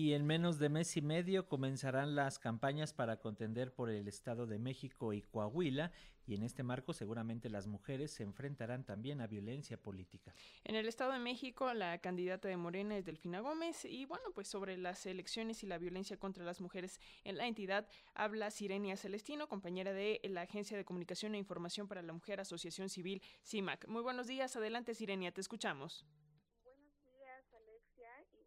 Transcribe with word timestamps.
Y 0.00 0.14
en 0.14 0.24
menos 0.24 0.60
de 0.60 0.68
mes 0.68 0.96
y 0.96 1.02
medio 1.02 1.48
comenzarán 1.48 2.14
las 2.14 2.38
campañas 2.38 2.94
para 2.94 3.16
contender 3.16 3.74
por 3.74 3.90
el 3.90 4.06
Estado 4.06 4.46
de 4.46 4.60
México 4.60 5.12
y 5.12 5.22
Coahuila 5.22 5.90
y 6.24 6.36
en 6.36 6.44
este 6.44 6.62
marco 6.62 6.92
seguramente 6.92 7.50
las 7.50 7.66
mujeres 7.66 8.12
se 8.12 8.22
enfrentarán 8.22 8.84
también 8.84 9.20
a 9.20 9.26
violencia 9.26 9.76
política. 9.76 10.32
En 10.62 10.76
el 10.76 10.86
Estado 10.86 11.14
de 11.14 11.18
México 11.18 11.74
la 11.74 11.98
candidata 11.98 12.46
de 12.46 12.56
Morena 12.56 12.96
es 12.96 13.06
Delfina 13.06 13.40
Gómez 13.40 13.84
y 13.86 14.04
bueno, 14.04 14.26
pues 14.36 14.46
sobre 14.46 14.76
las 14.76 15.04
elecciones 15.04 15.64
y 15.64 15.66
la 15.66 15.78
violencia 15.78 16.16
contra 16.16 16.44
las 16.44 16.60
mujeres 16.60 17.00
en 17.24 17.36
la 17.36 17.48
entidad 17.48 17.88
habla 18.14 18.52
Sirenia 18.52 18.96
Celestino, 18.96 19.48
compañera 19.48 19.92
de 19.92 20.20
la 20.30 20.42
Agencia 20.42 20.76
de 20.76 20.84
Comunicación 20.84 21.34
e 21.34 21.38
Información 21.38 21.88
para 21.88 22.02
la 22.02 22.12
Mujer 22.12 22.38
Asociación 22.38 22.88
Civil 22.88 23.20
CIMAC. 23.44 23.88
Muy 23.88 24.02
buenos 24.02 24.28
días, 24.28 24.54
adelante 24.54 24.94
Sirenia, 24.94 25.32
te 25.32 25.40
escuchamos. 25.40 26.06
Buenos 26.62 26.94
días 27.02 27.52
Alexia 27.52 28.10
y 28.32 28.44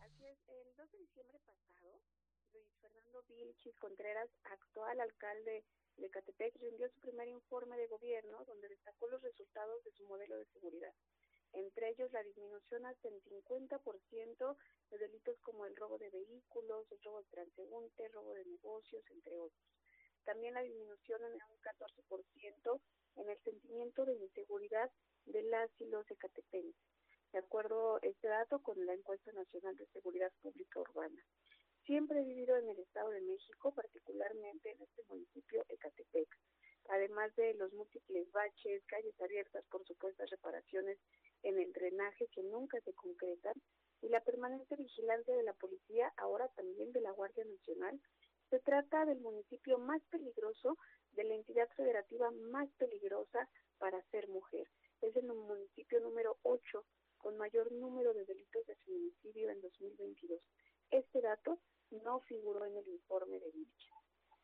Así 0.00 0.26
es, 0.26 0.38
el 0.48 0.76
2 0.76 0.90
de 0.90 0.98
diciembre 0.98 1.38
pasado, 1.46 2.00
Luis 2.52 2.66
Fernando 2.80 3.22
Vilchis 3.28 3.78
Contreras, 3.78 4.28
actual 4.44 5.00
alcalde 5.00 5.64
de 5.96 6.10
Catepec, 6.10 6.56
rindió 6.56 6.88
su 6.90 7.00
primer 7.00 7.28
informe 7.28 7.76
de 7.76 7.86
gobierno 7.86 8.44
donde 8.44 8.68
destacó 8.68 9.06
los 9.06 9.22
resultados 9.22 9.84
de 9.84 9.92
su 9.92 10.04
modelo 10.06 10.36
de 10.36 10.46
seguridad. 10.46 10.92
Entre 11.52 11.90
ellos, 11.90 12.10
la 12.12 12.24
disminución 12.24 12.86
hasta 12.86 13.08
el 13.08 13.22
50% 13.22 14.56
de 14.90 14.98
delitos 14.98 15.38
como 15.42 15.64
el 15.64 15.76
robo 15.76 15.96
de 15.98 16.10
vehículos, 16.10 16.90
el 16.90 17.02
robo 17.02 17.22
de 17.22 17.28
transeúnte, 17.30 18.08
robo 18.08 18.34
de 18.34 18.44
negocios, 18.46 19.04
entre 19.10 19.38
otros. 19.38 19.66
También 20.24 20.54
la 20.54 20.62
disminución 20.62 21.22
en 21.24 21.32
un 21.34 21.60
14% 21.62 22.80
en 23.16 23.30
el 23.30 23.38
sentimiento 23.44 24.04
de 24.04 24.14
inseguridad 24.14 24.90
de 25.26 25.42
las 25.44 25.70
y 25.80 25.86
los 25.86 26.10
ecatepenses 26.10 26.95
de 27.32 27.38
acuerdo 27.38 27.98
este 28.02 28.28
dato 28.28 28.60
con 28.62 28.84
la 28.86 28.94
encuesta 28.94 29.32
nacional 29.32 29.76
de 29.76 29.86
seguridad 29.86 30.32
pública 30.42 30.80
urbana. 30.80 31.22
Siempre 31.84 32.20
he 32.20 32.24
vivido 32.24 32.56
en 32.56 32.68
el 32.68 32.78
Estado 32.80 33.10
de 33.10 33.20
México, 33.20 33.72
particularmente 33.72 34.72
en 34.72 34.82
este 34.82 35.02
municipio 35.08 35.64
Ecatepec. 35.68 36.28
Además 36.88 37.34
de 37.36 37.54
los 37.54 37.72
múltiples 37.72 38.30
baches, 38.32 38.84
calles 38.86 39.20
abiertas 39.20 39.64
por 39.70 39.84
supuestas 39.86 40.30
reparaciones 40.30 40.98
en 41.42 41.58
el 41.58 41.72
drenaje 41.72 42.26
que 42.28 42.42
nunca 42.42 42.80
se 42.80 42.92
concretan 42.94 43.54
y 44.02 44.08
la 44.08 44.20
permanente 44.20 44.76
vigilancia 44.76 45.34
de 45.34 45.42
la 45.42 45.54
policía, 45.54 46.12
ahora 46.16 46.48
también 46.56 46.92
de 46.92 47.00
la 47.00 47.12
Guardia 47.12 47.44
Nacional, 47.44 48.00
se 48.50 48.60
trata 48.60 49.04
del 49.04 49.20
municipio 49.20 49.78
más 49.78 50.02
peligroso, 50.10 50.76
de 51.12 51.24
la 51.24 51.34
entidad 51.34 51.68
federativa 51.76 52.30
más 52.50 52.68
peligrosa 52.78 53.48
para 53.78 54.02
ser 54.10 54.28
mujer. 54.28 54.68
Es 55.00 55.16
el 55.16 55.26
municipio 55.26 56.00
número 56.00 56.38
8 56.42 56.84
con 57.18 57.36
mayor 57.36 57.72
número 57.72 58.12
de 58.12 58.24
delitos 58.24 58.64
de 58.66 58.76
feminicidio 58.76 59.50
en 59.50 59.60
2022. 59.60 60.40
Este 60.90 61.20
dato 61.20 61.58
no 61.90 62.20
figuró 62.20 62.64
en 62.66 62.76
el 62.76 62.86
informe 62.88 63.40
de 63.40 63.50
Vilche. 63.50 63.90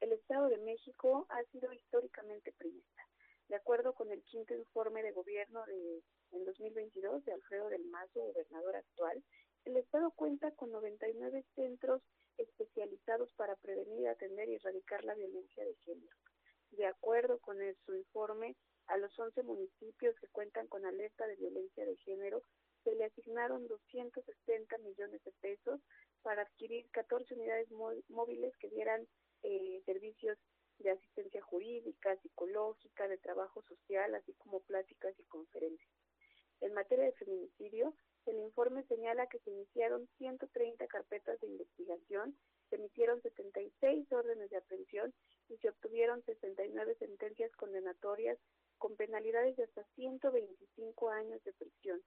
El 0.00 0.12
Estado 0.12 0.48
de 0.48 0.58
México 0.58 1.26
ha 1.28 1.44
sido 1.52 1.71
históricamente 1.82 2.52
priista. 2.52 3.02
De 3.48 3.56
acuerdo 3.56 3.94
con 3.94 4.10
el 4.10 4.22
quinto 4.22 4.54
informe 4.54 5.02
de 5.02 5.12
gobierno 5.12 5.64
de 5.66 6.02
en 6.32 6.44
2022 6.46 7.24
de 7.24 7.32
Alfredo 7.32 7.68
del 7.68 7.84
Mazo, 7.84 8.22
gobernador 8.22 8.76
actual, 8.76 9.22
el 9.64 9.76
Estado 9.76 10.10
cuenta 10.12 10.50
con 10.52 10.70
99 10.70 11.44
centros 11.54 12.02
especializados 12.38 13.30
para 13.34 13.54
prevenir, 13.56 14.08
atender 14.08 14.48
y 14.48 14.54
erradicar 14.54 15.04
la 15.04 15.14
violencia 15.14 15.64
de 15.64 15.74
género. 15.84 16.16
De 16.70 16.86
acuerdo 16.86 17.38
con 17.40 17.58
su 17.84 17.94
informe, 17.94 18.56
a 18.86 18.96
los 18.96 19.16
11 19.18 19.42
municipios 19.42 20.18
que 20.18 20.28
cuentan 20.28 20.66
con 20.68 20.84
alerta 20.86 21.26
de 21.26 21.36
violencia 21.36 21.84
de 21.84 21.96
género 21.96 22.42
se 22.82 22.94
le 22.94 23.04
asignaron 23.04 23.68
270 23.68 24.78
millones 24.78 25.22
de 25.22 25.32
pesos 25.40 25.80
para 26.22 26.42
adquirir 26.42 26.90
14 26.90 27.34
unidades 27.34 27.70
móviles 28.08 28.56
que 28.56 28.70
dieran 28.70 29.06
eh, 29.42 29.82
servicios 29.84 30.38
de 30.78 30.90
asistencia 30.90 31.42
jurídica, 31.42 32.16
psicológica, 32.22 33.06
de 33.06 33.18
trabajo 33.18 33.62
social, 33.62 34.14
así 34.14 34.32
como 34.34 34.60
pláticas 34.60 35.14
y 35.18 35.24
conferencias. 35.24 35.90
En 36.60 36.74
de 37.04 37.12
feminicidio, 37.12 37.94
el 38.26 38.38
informe 38.38 38.84
señala 38.84 39.26
que 39.26 39.38
se 39.40 39.50
iniciaron 39.50 40.08
130 40.18 40.86
carpetas 40.86 41.40
de 41.40 41.48
investigación, 41.48 42.36
se 42.70 42.76
emitieron 42.76 43.20
76 43.22 44.12
órdenes 44.12 44.50
de 44.50 44.56
aprehensión 44.56 45.12
y 45.48 45.56
se 45.58 45.68
obtuvieron 45.68 46.22
69 46.24 46.96
sentencias 46.98 47.50
condenatorias 47.56 48.38
con 48.78 48.96
penalidades 48.96 49.56
de 49.56 49.64
hasta 49.64 49.84
125 49.94 51.10
años 51.10 51.42
de 51.44 51.52
prisión 51.52 52.00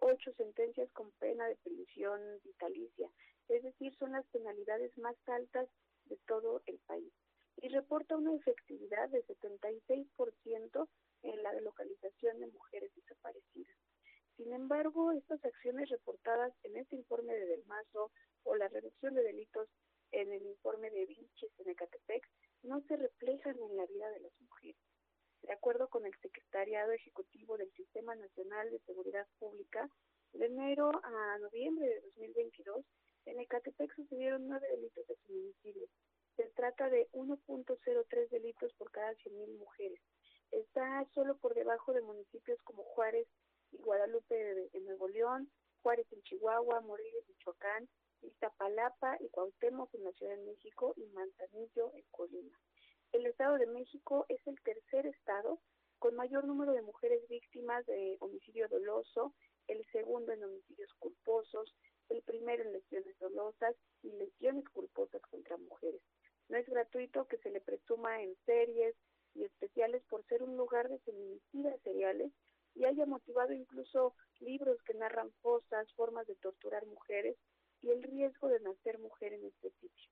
ocho 0.00 0.32
sentencias 0.32 0.90
con 0.92 1.10
pena 1.12 1.46
de 1.46 1.56
prisión 1.56 2.20
vitalicia, 2.42 3.10
es 3.48 3.62
decir, 3.62 3.94
son 3.96 4.12
las 4.12 4.26
penalidades 4.28 4.96
más 4.98 5.16
altas 5.26 5.68
de 6.06 6.16
todo 6.26 6.62
el 6.66 6.78
país. 6.86 7.12
Y 7.56 7.68
reporta 7.68 8.16
una 8.16 8.34
efectividad 8.34 9.08
de 9.10 9.24
76% 9.26 10.88
en 11.22 11.42
la 11.42 11.52
localización 11.60 12.40
de 12.40 12.46
mujeres 12.46 12.90
desaparecidas. 12.94 13.76
Sin 14.36 14.52
embargo, 14.54 15.12
estas 15.12 15.44
en 16.62 16.76
este 16.76 16.96
informe 16.96 17.34
de 17.34 17.46
Del 17.46 17.64
Mazo 17.66 18.10
o 18.44 18.56
la 18.56 18.68
reducción 18.68 19.14
de 19.14 19.22
delitos 19.22 19.68
en 20.12 20.32
el 20.32 20.44
informe 20.46 20.90
de 20.90 21.06
Vinches 21.06 21.52
en 21.58 21.70
Ecatepec 21.70 22.26
no 22.62 22.80
se 22.82 22.96
reflejan 22.96 23.56
en 23.62 23.76
la 23.76 23.86
vida 23.86 24.10
de 24.10 24.20
las 24.20 24.32
mujeres. 24.40 24.76
De 25.42 25.52
acuerdo 25.52 25.88
con 25.88 26.06
el 26.06 26.14
Secretariado 26.20 26.92
Ejecutivo 26.92 27.56
del 27.56 27.70
Sistema 27.72 28.14
Nacional 28.14 28.70
de 28.70 28.80
Seguridad 28.80 29.26
Pública, 29.38 29.88
de 30.32 30.46
enero 30.46 30.90
a 31.02 31.38
noviembre 31.38 31.86
de 31.86 32.00
2022, 32.00 32.84
en 33.26 33.40
Ecatepec 33.40 33.94
sucedieron 33.94 34.46
nueve 34.48 34.66
delitos 34.70 35.06
de 35.06 35.16
feminicidio. 35.16 35.88
Se 36.36 36.44
trata 36.56 36.88
de 36.88 37.08
1.03 37.12 38.28
delitos 38.30 38.72
por 38.74 38.90
cada 38.90 39.12
100.000 39.12 39.58
mujeres. 39.58 40.00
Está 40.50 41.06
solo 41.14 41.36
por 41.36 41.54
debajo 41.54 41.92
de 41.92 42.00
municipios 42.00 42.58
como 42.62 42.82
Juárez 42.82 43.26
y 43.72 43.78
Guadalupe 43.78 44.68
en 44.72 44.84
Nuevo 44.84 45.08
León, 45.08 45.50
Juárez 45.82 46.06
en 46.12 46.22
Chihuahua, 46.22 46.80
Morelia 46.80 47.18
en 47.20 47.28
Michoacán, 47.28 47.88
Iztapalapa 48.22 49.16
y 49.20 49.28
Cuauhtémoc 49.28 49.94
en 49.94 50.04
la 50.04 50.12
Ciudad 50.12 50.36
de 50.36 50.44
México 50.44 50.94
y 50.96 51.06
Manzanillo 51.06 51.92
en 51.94 52.04
Colima. 52.10 52.58
El 53.12 53.26
Estado 53.26 53.58
de 53.58 53.66
México 53.66 54.26
es 54.28 54.40
el 54.46 54.60
tercer 54.62 55.06
estado 55.06 55.60
con 55.98 56.14
mayor 56.14 56.44
número 56.44 56.72
de 56.72 56.82
mujeres 56.82 57.26
víctimas 57.28 57.84
de 57.86 58.16
homicidio 58.20 58.68
doloso, 58.68 59.34
el 59.68 59.84
segundo 59.92 60.32
en 60.32 60.44
homicidios 60.44 60.92
culposos, 60.98 61.74
el 62.08 62.22
primero 62.22 62.62
en 62.62 62.72
lesiones 62.72 63.18
dolosas 63.18 63.74
y 64.02 64.10
lesiones 64.12 64.68
culposas 64.70 65.20
contra 65.22 65.56
mujeres. 65.56 66.02
No 66.48 66.56
es 66.56 66.66
gratuito 66.68 67.26
que 67.26 67.38
se 67.38 67.50
le 67.50 67.60
presuma 67.60 68.22
en 68.22 68.34
series 68.46 68.96
y 69.34 69.44
especiales 69.44 70.02
por 70.08 70.24
ser 70.26 70.42
un 70.42 70.56
lugar 70.56 70.88
de 70.88 70.98
feminicidas 71.00 71.80
seriales 71.82 72.32
y 72.74 72.84
haya 72.84 73.06
motivado 73.06 73.52
incluso 73.52 74.14
libros 74.40 74.82
que 74.82 74.94
narran 74.94 75.30
fosas, 75.42 75.92
formas 75.94 76.26
de 76.26 76.36
torturar 76.36 76.86
mujeres 76.86 77.36
y 77.80 77.90
el 77.90 78.02
riesgo 78.02 78.48
de 78.48 78.60
nacer 78.60 78.98
mujer 78.98 79.32
en 79.32 79.44
este 79.46 79.70
sitio. 79.70 80.10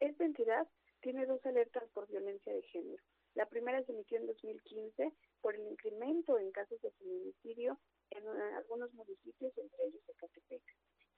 Esta 0.00 0.24
entidad 0.24 0.66
tiene 1.00 1.26
dos 1.26 1.44
alertas 1.44 1.88
por 1.92 2.08
violencia 2.08 2.52
de 2.52 2.62
género. 2.62 3.02
La 3.34 3.46
primera 3.46 3.82
se 3.84 3.92
emitió 3.92 4.18
en 4.18 4.26
2015 4.26 5.12
por 5.40 5.54
el 5.54 5.66
incremento 5.66 6.38
en 6.38 6.50
casos 6.50 6.80
de 6.82 6.90
feminicidio 6.92 7.78
en 8.10 8.26
algunos 8.26 8.92
municipios, 8.94 9.56
entre 9.56 9.84
ellos 9.86 10.08
Ecatepec. 10.08 10.62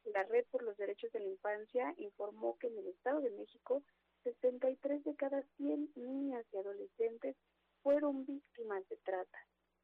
La 0.04 0.24
Red 0.24 0.46
por 0.50 0.62
los 0.62 0.76
Derechos 0.76 1.10
de 1.12 1.20
la 1.20 1.28
Infancia 1.28 1.94
informó 1.96 2.58
que 2.58 2.66
en 2.66 2.78
el 2.78 2.88
Estado 2.88 3.20
de 3.20 3.30
México 3.30 3.82
63 4.24 5.04
de 5.04 5.16
cada 5.16 5.42
100 5.56 5.92
niñas 5.96 6.44
y 6.52 6.56
adolescentes 6.58 7.36
fueron 7.82 8.24
víctimas 8.26 8.86
de 8.88 8.96
trata. 8.98 9.38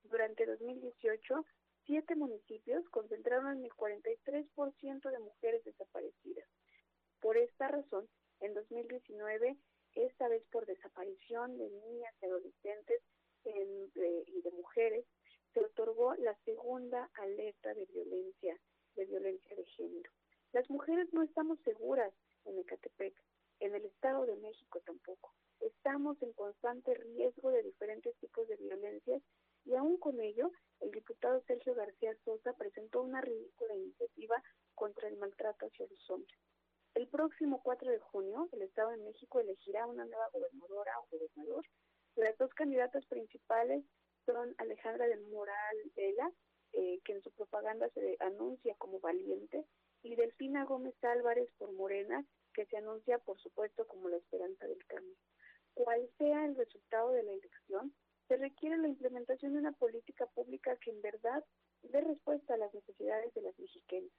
Durante 0.04 0.46
2018, 0.46 1.44
siete 1.86 2.16
municipios 2.16 2.88
concentraron 2.90 3.64
el 3.64 3.70
43% 3.70 5.10
de 5.10 5.18
mujeres 5.18 5.64
desaparecidas. 5.64 6.48
Por 7.20 7.36
esta 7.36 7.68
razón, 7.68 8.08
en 8.40 8.54
2019 8.54 9.56
esta 9.94 10.28
vez 10.28 10.44
por 10.50 10.66
desaparición 10.66 11.56
de 11.58 11.70
niñas 11.70 12.14
y 12.20 12.26
adolescentes 12.26 13.02
y 13.44 14.42
de 14.42 14.50
mujeres, 14.52 15.04
se 15.54 15.60
otorgó 15.60 16.14
la 16.16 16.36
segunda 16.44 17.10
alerta 17.14 17.72
de 17.74 17.86
violencia, 17.86 18.58
de 18.94 19.06
violencia 19.06 19.56
de 19.56 19.64
género. 19.64 20.10
Las 20.52 20.68
mujeres 20.68 21.12
no 21.12 21.22
estamos 21.22 21.58
seguras 21.60 22.12
en 22.44 22.58
Ecatepec, 22.58 23.14
en 23.60 23.74
el 23.74 23.84
Estado 23.86 24.26
de 24.26 24.36
México 24.36 24.80
tampoco. 24.84 25.34
Estamos 25.60 26.20
en 26.22 26.32
constante 26.34 26.94
riesgo 26.94 27.50
de 27.50 27.62
diferentes 27.62 28.14
tipos 28.18 28.46
de 28.48 28.56
violencias 28.56 29.22
y 29.64 29.74
aún 29.74 29.86
con 29.98 30.20
ello, 30.20 30.50
el 30.80 30.90
diputado 30.90 31.42
Sergio 31.46 31.74
García 31.74 32.16
Sosa 32.24 32.52
presentó 32.54 33.02
una 33.02 33.20
ridícula 33.20 33.74
iniciativa 33.74 34.42
contra 34.74 35.08
el 35.08 35.16
maltrato 35.16 35.66
hacia 35.66 35.86
los 35.86 36.10
hombres. 36.10 36.38
El 36.94 37.08
próximo 37.08 37.62
4 37.62 37.90
de 37.90 37.98
junio, 37.98 38.48
el 38.52 38.62
Estado 38.62 38.90
de 38.90 38.98
México 38.98 39.40
elegirá 39.40 39.86
una 39.86 40.04
nueva 40.04 40.28
gobernadora 40.32 40.92
o 40.98 41.06
gobernador. 41.10 41.64
Las 42.16 42.36
dos 42.38 42.52
candidatas 42.54 43.06
principales 43.06 43.84
son 44.26 44.54
Alejandra 44.58 45.06
del 45.06 45.22
Moral 45.28 45.76
Vela, 45.94 46.32
eh, 46.72 47.00
que 47.04 47.12
en 47.12 47.22
su 47.22 47.30
propaganda 47.32 47.88
se 47.90 48.16
anuncia 48.20 48.74
como 48.78 49.00
valiente, 49.00 49.64
y 50.02 50.16
Delfina 50.16 50.64
Gómez 50.64 50.94
Álvarez 51.02 51.48
por 51.58 51.72
Morena, 51.72 52.24
que 52.52 52.66
se 52.66 52.76
anuncia, 52.76 53.18
por 53.18 53.38
supuesto, 53.40 53.86
como 53.86 54.08
la 54.08 54.16
esperanza 54.16 54.66
del 54.66 54.84
cambio. 54.86 55.16
Cual 55.74 56.08
sea 56.18 56.44
el 56.44 56.56
resultado 56.56 57.12
de 57.12 57.22
la 57.22 57.32
elección, 57.32 57.94
se 58.28 58.36
requiere 58.36 58.76
la 58.76 58.88
implementación 58.88 59.54
de 59.54 59.58
una 59.58 59.72
política 59.72 60.26
pública 60.26 60.76
que 60.76 60.90
en 60.90 61.00
verdad 61.00 61.42
dé 61.82 62.02
respuesta 62.02 62.54
a 62.54 62.58
las 62.58 62.72
necesidades 62.74 63.32
de 63.34 63.42
las 63.42 63.58
mexicanas, 63.58 64.10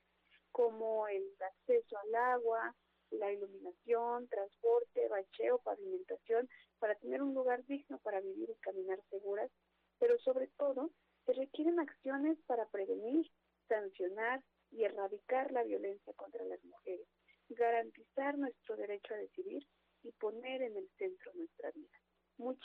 como 0.52 1.08
el 1.08 1.24
acceso 1.40 1.98
al 1.98 2.16
agua, 2.16 2.76
la 3.12 3.32
iluminación, 3.32 4.28
transporte, 4.28 5.08
bacheo, 5.08 5.60
pavimentación, 5.60 6.50
para 6.80 6.96
tener 6.96 7.22
un 7.22 7.34
lugar 7.34 7.64
digno 7.66 8.00
para 8.00 8.20
vivir 8.20 8.50
y 8.50 8.56
caminar 8.62 9.00
seguras, 9.10 9.52
pero 10.00 10.18
sobre 10.20 10.48
todo 10.58 10.92
se 11.26 11.34
requieren 11.34 11.80
acciones 11.80 12.38
para 12.48 12.68
prevenir, 12.68 13.30
sancionar 13.68 14.42
y 14.72 14.84
erradicar 14.84 15.52
la 15.52 15.64
violencia 15.64 16.14
contra 16.14 16.44
las 16.46 16.64
mujeres, 16.64 17.08
garantizar 17.50 18.38
nuestro 18.38 18.76
derecho 18.76 19.14
a 19.14 19.18
decidir 19.18 19.68
y 20.04 20.12
poner 20.14 20.62
en 20.62 20.78
el 20.78 20.90
centro 20.98 21.32
nuestra 21.36 21.72
vida. 21.72 22.00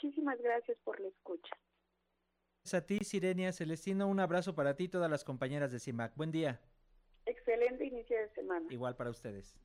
Muchísimas 0.05 0.39
gracias 0.39 0.77
por 0.83 0.99
la 0.99 1.07
escucha. 1.07 1.55
Gracias 2.61 2.83
a 2.83 2.85
ti, 2.85 2.99
Sirenia 2.99 3.51
Celestino. 3.51 4.07
Un 4.07 4.19
abrazo 4.19 4.53
para 4.53 4.75
ti 4.75 4.83
y 4.83 4.87
todas 4.87 5.09
las 5.09 5.23
compañeras 5.23 5.71
de 5.71 5.79
CIMAC. 5.79 6.15
Buen 6.15 6.31
día. 6.31 6.61
Excelente 7.25 7.85
inicio 7.85 8.15
de 8.15 8.29
semana. 8.35 8.67
Igual 8.69 8.95
para 8.95 9.09
ustedes. 9.09 9.55